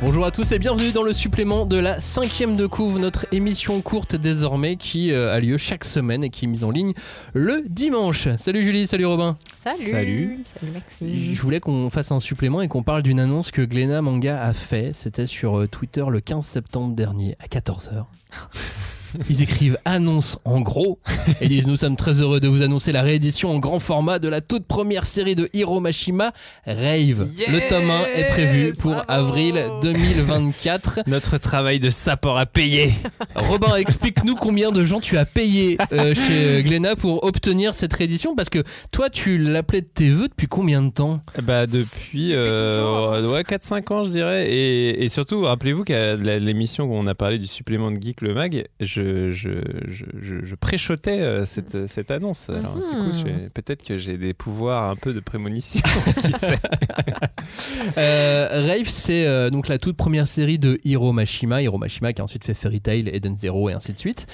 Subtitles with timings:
[0.00, 3.80] Bonjour à tous et bienvenue dans le supplément de la cinquième de couve, notre émission
[3.80, 6.92] courte désormais qui euh, a lieu chaque semaine et qui est mise en ligne
[7.34, 8.28] le dimanche.
[8.36, 9.36] Salut Julie, salut Robin.
[9.56, 9.90] Salut.
[9.90, 10.38] Salut.
[10.44, 11.32] Salut Maxime.
[11.34, 14.52] Je voulais qu'on fasse un supplément et qu'on parle d'une annonce que Glénat Manga a
[14.52, 14.92] fait.
[14.94, 18.04] C'était sur euh, Twitter le 15 septembre dernier à 14h.
[19.28, 20.98] Ils écrivent annonce en gros
[21.40, 24.28] et disent nous sommes très heureux de vous annoncer la réédition en grand format de
[24.28, 26.32] la toute première série de Hiro Mashima
[26.66, 27.28] Rave.
[27.48, 29.04] le tome 1 est prévu pour bravo.
[29.08, 31.00] avril 2024.
[31.06, 32.92] Notre travail de sapeur à payer.
[33.34, 38.34] Robin, explique-nous combien de gens tu as payé euh, chez Glénat pour obtenir cette réédition
[38.34, 41.20] parce que toi tu l'appelais de tes voeux depuis combien de temps?
[41.42, 44.50] Bah depuis, euh, ouais, 4-5 ans je dirais.
[44.50, 48.34] Et, et surtout, rappelez-vous qu'à l'émission où on a parlé du supplément de Geek le
[48.34, 48.97] Mag, je,
[49.32, 49.52] je,
[49.86, 52.48] je, je, je préchotais euh, cette, cette annonce.
[52.50, 53.12] Alors du Mhm.
[53.12, 55.80] coup, peut-être que j'ai des pouvoirs un peu de prémonition.
[56.24, 56.58] qui sait
[57.98, 61.62] Euh, Rave, c'est euh, donc la toute première série de Hiro Mashima.
[61.62, 64.26] Hiro Mashima qui a ensuite fait Fairy Tail, Eden Zero et ainsi de suite.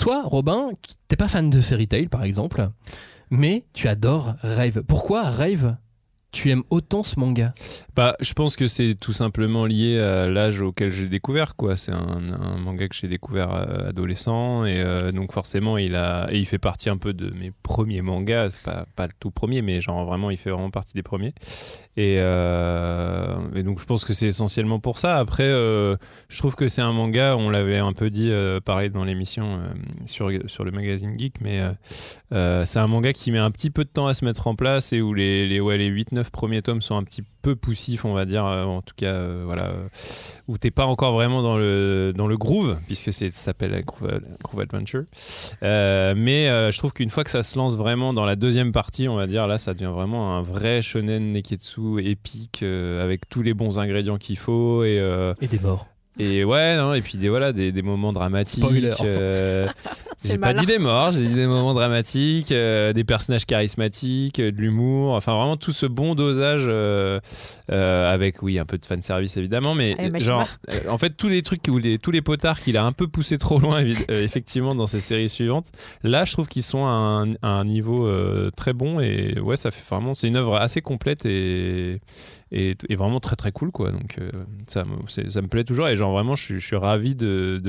[0.00, 0.70] Toi, Robin,
[1.08, 2.68] t'es pas fan de Fairy Tail par exemple,
[3.30, 4.82] mais tu adores Rave.
[4.86, 5.76] Pourquoi Rave?
[6.36, 7.54] Tu aimes autant ce manga
[7.94, 11.76] Bah, je pense que c'est tout simplement lié à l'âge auquel j'ai découvert quoi.
[11.76, 12.20] C'est un,
[12.58, 16.58] manga que j'ai découvert euh, adolescent et euh, donc forcément il a et il fait
[16.58, 18.50] partie un peu de mes premiers mangas.
[18.50, 21.32] C'est pas pas le tout premier, mais genre vraiment il fait vraiment partie des premiers.
[21.96, 25.16] Et, euh, et donc je pense que c'est essentiellement pour ça.
[25.16, 27.34] Après, je trouve que c'est un manga.
[27.38, 28.30] On l'avait un peu dit
[28.66, 29.60] pareil dans l'émission
[30.04, 31.62] sur sur le magazine Geek, mais
[32.30, 34.92] c'est un manga qui met un petit peu de temps à se mettre en place
[34.92, 35.90] et où les, les, ouais, les
[36.26, 38.44] 8-9 premiers tomes sont un petit peu poussifs, on va dire.
[38.44, 39.66] euh, en tout cas, euh, voilà.
[39.68, 39.88] euh,
[40.48, 44.20] où t'es pas encore vraiment dans le, dans le groove, puisque c'est- ça s'appelle groove,
[44.42, 45.02] groove Adventure.
[45.62, 48.72] Euh, mais euh, je trouve qu'une fois que ça se lance vraiment dans la deuxième
[48.72, 53.42] partie, on va dire, là, ça devient vraiment un vrai shonen neketsu épique, avec tous
[53.42, 54.84] les bons ingrédients qu'il faut.
[54.84, 54.96] Et.
[55.40, 55.86] Et des morts.
[56.18, 58.64] et ouais, non, et puis des, voilà, des, des moments dramatiques.
[59.02, 59.68] Euh,
[60.24, 64.50] j'ai pas dit des morts, j'ai dit des moments dramatiques, euh, des personnages charismatiques, euh,
[64.50, 67.20] de l'humour, enfin vraiment tout ce bon dosage euh,
[67.68, 70.48] avec, oui, un peu de fanservice évidemment, mais genre,
[70.88, 73.36] en fait, tous les trucs, ou les, tous les potards qu'il a un peu poussé
[73.38, 75.66] trop loin, effectivement, dans ses séries suivantes,
[76.02, 78.10] là, je trouve qu'ils sont à un, à un niveau
[78.56, 82.00] très bon et ouais, ça fait vraiment, c'est une œuvre assez complète et,
[82.52, 83.90] et, et vraiment très très cool, quoi.
[83.92, 84.16] Donc,
[84.66, 84.82] ça,
[85.28, 87.60] ça me plaît toujours et genre vraiment, je suis, je suis ravi de-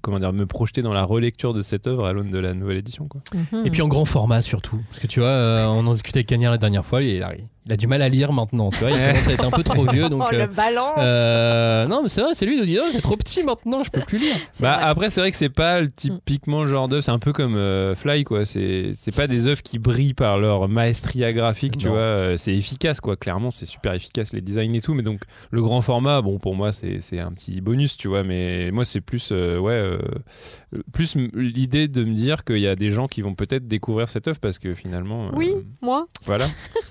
[0.00, 2.78] comment dire, me projeter dans la relecture de cette œuvre à l'aune de la nouvelle
[2.78, 3.20] édition, quoi.
[3.34, 3.66] Mhm.
[3.66, 4.80] Et puis en grand format surtout.
[4.88, 7.32] Parce que tu vois, euh, on en discutait avec Cagnard la dernière fois, il a,
[7.70, 8.68] il a du mal à lire maintenant.
[8.70, 10.08] Tu vois, il commence à être un peu trop vieux.
[10.08, 10.98] Donc, oh, euh, le balance.
[10.98, 13.82] euh, non, mais c'est vrai, c'est lui qui nous dit oh, c'est trop petit maintenant,
[13.84, 14.34] je peux plus lire.
[14.60, 14.84] Bah vrai.
[14.88, 17.54] après c'est vrai que c'est pas le- typiquement le genre d'œuvre, c'est un peu comme
[17.54, 21.86] euh, Fly quoi, c'est c'est pas des œuvres qui brillent par leur maestria graphique, tu
[21.86, 21.92] Non.
[21.92, 25.20] vois, euh, c'est efficace quoi, clairement c'est super efficace les designs et tout, mais donc
[25.50, 28.84] le grand format, bon pour moi c'est c'est un petit bonus, tu vois, mais moi
[28.84, 29.98] c'est plus euh, ouais euh,
[30.92, 34.26] plus l'idée de me dire qu'il y a des gens qui vont peut-être découvrir cette
[34.28, 36.06] œuvre parce que finalement euh, Oui, moi.
[36.24, 36.46] voilà.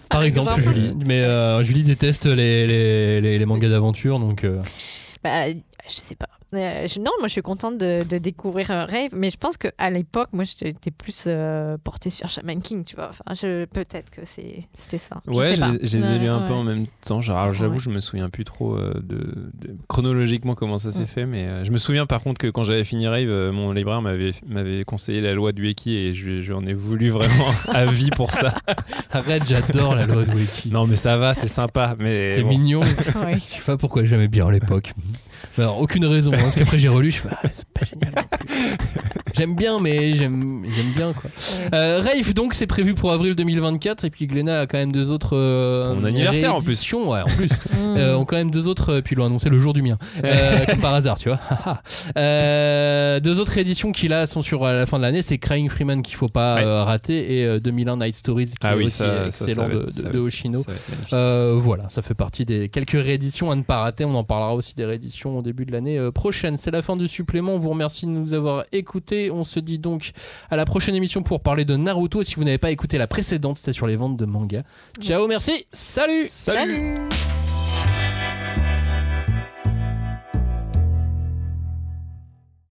[0.09, 0.61] Par exemple.
[0.73, 0.93] Julie.
[1.05, 4.43] Mais euh, Julie déteste les, les, les, les mangas d'aventure, donc.
[4.43, 4.59] euh,
[5.23, 5.55] Bah, je
[5.87, 6.27] sais pas.
[6.55, 9.55] Euh, je- non, moi je suis contente de, de découvrir euh, Rave, mais je pense
[9.55, 13.09] qu'à l'époque, moi j'étais plus euh, portée sur Shaman King, tu vois.
[13.09, 13.35] Enfin,
[13.71, 15.21] peut-être que c'est- c'était ça.
[15.27, 15.69] Ouais, je, pas.
[15.71, 16.47] les- je les ai lus un ouais.
[16.47, 17.21] peu en même temps.
[17.21, 17.79] Genre, alors, j'avoue, Ouais.
[17.79, 21.63] je me souviens plus trop euh, de, de- chronologiquement comment ça s'est fait, mais euh,
[21.65, 24.83] je me souviens par contre que quand j'avais fini Rave, euh, mon libraire m'avait m'avait
[24.85, 27.29] conseillé la loi du Eki et je j'en ai voulu vraiment
[27.67, 28.55] à vie pour ça.
[29.11, 30.69] Arrête, j'adore la loi de Wiki.
[30.71, 32.49] Non, mais ça va, c'est sympa, mais c'est bon.
[32.49, 32.81] mignon.
[33.23, 33.37] Ouais.
[33.49, 34.93] Je sais pas pourquoi j'aimais bien à l'époque.
[35.57, 38.13] Alors, aucune raison, hein, parce qu'après j'ai relu, je fais, ah, c'est pas génial.
[39.39, 41.29] J'aime bien, mais j'aime j'aime bien quoi.
[41.73, 45.09] Euh, Rave, donc, c'est prévu pour avril 2024, et puis Glénat a quand même deux
[45.11, 45.29] autres.
[45.37, 46.91] euh, Mon anniversaire, en plus.
[46.93, 47.49] Ouais, en plus.
[47.79, 47.95] Mm.
[47.97, 49.97] Euh, ont quand même deux autres, euh, puis ils l'ont annoncé le jour du mien,
[50.25, 51.39] Euh, comme par hasard, tu vois.
[52.17, 56.01] Euh, deux autres éditions qui là sont sur la fin de l'année, c'est Crying Freeman
[56.01, 56.63] qu'il faut pas Ouais.
[56.63, 60.01] euh, rater et euh, 2001 Night Stories qui Ah est oui, aussi ça- excellent ça
[60.03, 60.63] de, de-.
[61.13, 64.03] Euh, voilà, ça fait partie des quelques rééditions à ne pas rater.
[64.05, 66.57] On en parlera aussi des rééditions au début de l'année euh, prochaine.
[66.57, 67.53] C'est la fin du supplément.
[67.53, 69.28] On vous remercie de nous avoir écoutés.
[69.31, 70.11] On se dit donc
[70.49, 72.23] à la prochaine émission pour parler de Naruto.
[72.23, 74.63] Si vous n'avez pas écouté la précédente, c'était sur les ventes de manga.
[74.99, 76.27] Ciao, merci, salut.
[76.27, 76.95] Salut